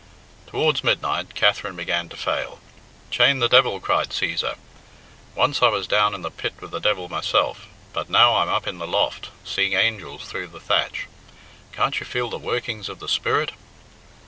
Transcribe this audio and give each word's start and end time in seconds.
Towards 0.47 0.83
midnight 0.83 1.35
Katherine 1.35 1.75
began 1.75 2.09
to 2.09 2.17
fail. 2.17 2.59
"Chain 3.11 3.37
the 3.37 3.47
devil,", 3.47 3.79
cried 3.79 4.09
Cæsar. 4.09 4.57
"Once 5.35 5.61
I 5.61 5.67
was 5.69 5.85
down 5.85 6.15
in 6.15 6.23
the 6.23 6.31
pit 6.31 6.55
with 6.59 6.71
the 6.71 6.79
devil 6.79 7.07
myself, 7.07 7.67
but 7.93 8.09
now 8.09 8.37
I'm 8.37 8.49
up 8.49 8.65
in 8.65 8.79
the 8.79 8.87
loft, 8.87 9.29
seeing 9.45 9.73
angels 9.73 10.25
through 10.25 10.47
the 10.47 10.59
thatch. 10.59 11.05
Can't 11.71 11.99
you 11.99 12.05
feel 12.07 12.31
the 12.31 12.39
workings 12.39 12.89
of 12.89 12.97
the 12.97 13.07
Spirit?" 13.07 13.51